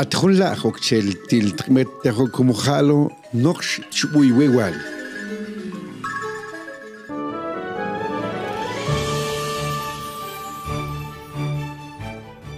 [0.00, 4.72] Atjunla hokchel til tmet tejo como jalo nox chubuy wewal.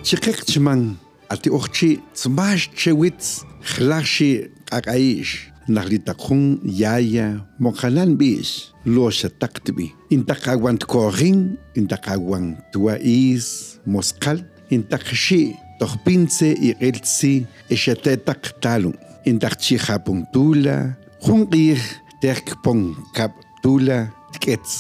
[0.07, 0.95] Chikek chman
[1.35, 12.55] ati ochchi zmash chewitz chlashi kakaish naglitakun yaya mokalan bis losha taktbi intakagwan korin intakagwan
[12.71, 14.39] tuais moskal
[14.75, 15.43] intakshi
[15.79, 17.35] tohpinse y eltsi
[17.75, 18.93] eshatetak talu
[19.31, 20.77] intakchi japuntula
[21.25, 21.81] junqir
[22.23, 22.81] tekpon
[23.17, 23.99] kaptula
[24.35, 24.73] tketz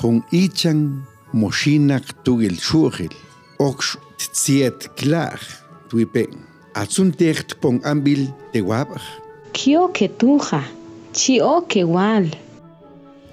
[0.00, 0.80] jun ichan
[1.40, 3.14] moshinak tugel shugil
[3.68, 3.96] oksh
[4.34, 5.40] tziet klaj
[5.88, 6.32] tuipen
[6.80, 8.22] atsun tekpon ambil
[8.52, 9.04] tewabaj
[9.56, 10.62] kio ketuja
[11.12, 12.26] chio kewal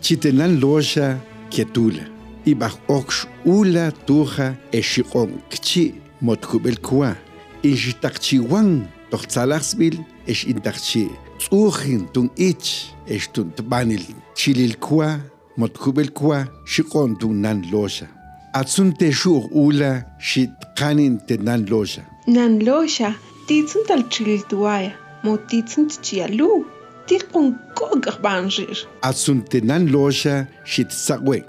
[0.04, 1.08] chitenan loja
[1.54, 2.06] ketula
[2.52, 3.20] ibaj oksh
[3.58, 4.48] ula tuja
[4.80, 7.16] eshiqon kchi motkubel kwa
[7.64, 8.70] inshtakchiwan
[9.12, 9.96] tochtsalachsbil
[10.32, 11.04] esh intakchi
[11.40, 12.68] tsuhin tun ich
[13.14, 14.04] esh tun tbanil
[14.40, 15.20] chilil kwa
[15.58, 18.08] motkubel kwa shiqon tun nan losha
[18.54, 23.10] atsun te shur ula shit qanin te nan losha Nan losha,
[23.48, 26.64] titsun tal chiltuaya, mo titsun tchialu,
[27.08, 28.78] tikun kogar banjir.
[29.04, 31.44] atsun te nan losha shit sakwen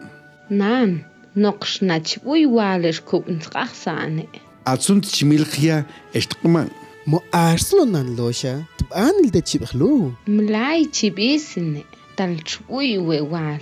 [0.50, 1.04] Nan,
[1.36, 4.26] nox nach ui walish kupn trachsane.
[4.66, 6.70] Atsun chimilkhia eshtqman
[7.06, 10.16] Mo arslo nan losha, tbanil de chibkhlu.
[10.26, 11.84] Mlai chibisine,
[12.16, 13.60] tal chui we wal.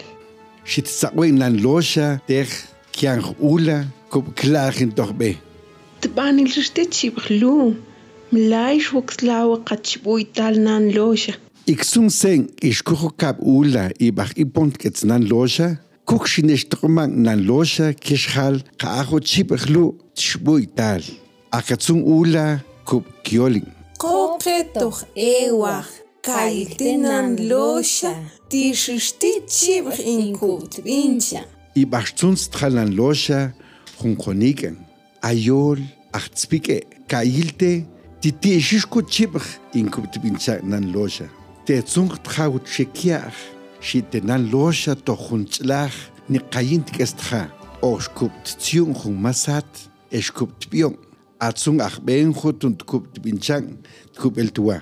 [0.65, 2.47] shit sakwen nan losha ter
[2.93, 5.37] kiang ula kub klarin doch be
[6.01, 7.77] Tbanil riste chibkhlu.
[8.33, 11.35] Mlaish wokslawa qachbui tal nan losha.
[11.67, 18.63] Iksun sen ishkujo kap ula ibach ipont kets nan losha kuk shineshtruman nan losha kishhal
[18.79, 21.03] kaajo chipchlu tshbui tal
[21.51, 23.69] akatsun ula kub kiolin
[24.03, 25.87] Qoqe toch ewach,
[26.27, 28.15] kailtenan losha,
[28.51, 31.45] tishishti chibr in kut vincha.
[31.75, 33.53] ibach tsuns thalan losha
[34.01, 34.77] junjoniken
[35.23, 35.79] ayol
[36.13, 37.87] achtspike kailte
[38.21, 41.27] titi shishko chipch in kub tbincha nan losha.
[41.67, 43.39] Te tsung thaw chekiach
[43.81, 45.95] shite nan losha to juntlach
[46.29, 47.43] ni qayint kestha
[47.83, 49.71] oshkup tsiung jun masat
[50.19, 50.95] eshkup tbion
[51.47, 53.69] atsung ach ben khut und kup tbinchang
[54.21, 54.79] kup eltua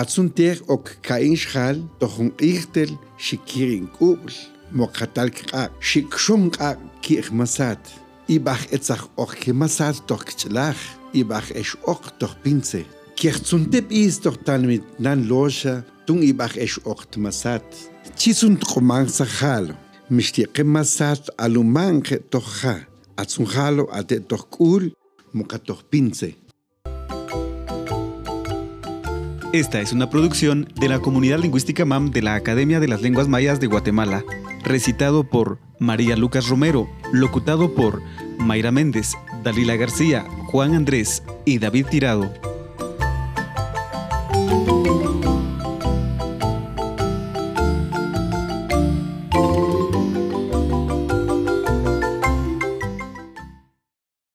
[0.00, 2.90] atsun ter ok kain shal to jun irtel
[3.24, 4.34] shikirin kubl
[4.78, 6.70] moqatal qa shikshum qa
[7.04, 7.82] kir masat
[8.36, 10.80] ibach etzach ok ke masat doch kchlach
[11.20, 12.82] ibach esh ok doch pinze
[13.18, 15.74] kirtsun tep is doch tan mit nan losha
[16.06, 17.66] tung ibach esh ok masat
[18.18, 19.74] chisun tqomang sa khalo
[20.10, 22.16] mishtiqe masat aluman ke
[23.16, 24.96] atzunjalo ate tohkul.
[29.52, 33.28] Esta es una producción de la comunidad lingüística MAM de la Academia de las Lenguas
[33.28, 34.24] Mayas de Guatemala,
[34.62, 38.00] recitado por María Lucas Romero, locutado por
[38.38, 42.32] Mayra Méndez, Dalila García, Juan Andrés y David Tirado.